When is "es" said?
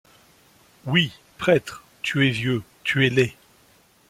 2.27-2.31, 3.05-3.11